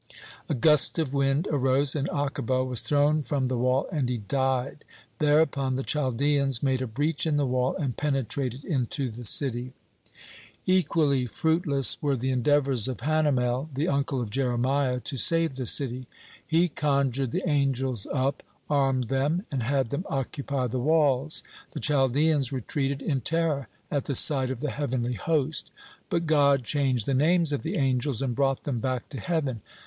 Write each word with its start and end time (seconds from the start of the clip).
A 0.49 0.55
gust 0.55 0.97
of 0.97 1.13
wind 1.13 1.47
arose, 1.51 1.95
and 1.95 2.09
Akiba 2.09 2.63
was 2.63 2.81
thrown 2.81 3.21
from 3.21 3.49
the 3.49 3.57
wall, 3.59 3.87
and 3.91 4.09
he 4.09 4.17
died. 4.17 4.83
Thereupon 5.19 5.75
the 5.75 5.83
Chaldeans 5.83 6.63
made 6.63 6.81
a 6.81 6.87
breach 6.87 7.27
in 7.27 7.37
the 7.37 7.45
wall, 7.45 7.75
and 7.75 7.95
penetrated 7.95 8.65
into 8.65 9.11
the 9.11 9.25
city. 9.25 9.73
(26) 10.65 10.65
Equally 10.65 11.25
fruitless 11.27 12.01
were 12.01 12.15
the 12.15 12.31
endeavors 12.31 12.87
of 12.87 12.97
Hanamel, 13.01 13.69
the 13.75 13.87
uncle 13.87 14.19
of 14.19 14.31
Jeremiah, 14.31 14.99
to 15.01 15.17
save 15.17 15.55
the 15.55 15.67
city. 15.67 16.07
He 16.47 16.67
conjured 16.67 17.29
the 17.29 17.47
angels 17.47 18.07
up, 18.11 18.41
armed 18.71 19.03
them, 19.03 19.45
and 19.51 19.61
had 19.61 19.91
them 19.91 20.05
occupy 20.09 20.65
the 20.65 20.79
walls. 20.79 21.43
The 21.73 21.79
Chaldeans 21.79 22.51
retreated 22.51 23.03
in 23.03 23.21
terror 23.21 23.67
at 23.91 24.05
the 24.05 24.15
sight 24.15 24.49
of 24.49 24.61
the 24.61 24.71
heavenly 24.71 25.13
host. 25.13 25.69
But 26.09 26.25
God 26.25 26.63
changed 26.63 27.05
the 27.05 27.13
names 27.13 27.53
of 27.53 27.61
the 27.61 27.75
angels, 27.75 28.23
and 28.23 28.33
brought 28.33 28.63
them 28.63 28.79
back 28.79 29.07
to 29.09 29.19
heaven. 29.19 29.61